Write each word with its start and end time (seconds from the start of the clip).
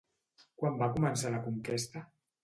Quan 0.61 0.79
va 0.79 0.87
començar 0.95 1.31
la 1.33 1.41
conquesta? 1.43 2.03